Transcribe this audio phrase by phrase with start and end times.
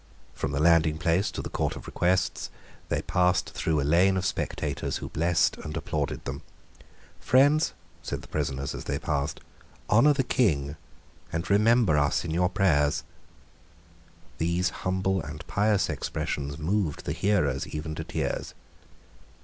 [0.33, 2.49] From the landingplace to the Court of Requests
[2.89, 6.41] they passed through a lane of spectators who blessed and applauded them.
[7.19, 9.41] "Friends," said the prisoners as they passed,
[9.91, 10.75] "honour the King;
[11.31, 13.03] and remember us in your prayers."
[14.39, 18.55] These humble and pious expressions moved the hearers, even to tears.